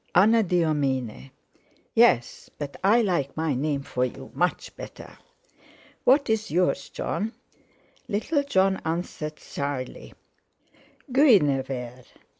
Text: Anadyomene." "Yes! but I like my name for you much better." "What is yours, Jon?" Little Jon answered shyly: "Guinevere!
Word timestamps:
Anadyomene." 0.15 1.29
"Yes! 1.93 2.49
but 2.57 2.75
I 2.83 3.03
like 3.03 3.37
my 3.37 3.53
name 3.53 3.83
for 3.83 4.03
you 4.03 4.31
much 4.33 4.75
better." 4.75 5.19
"What 6.05 6.27
is 6.27 6.49
yours, 6.49 6.89
Jon?" 6.89 7.33
Little 8.07 8.41
Jon 8.41 8.77
answered 8.83 9.39
shyly: 9.39 10.15
"Guinevere! 11.11 12.03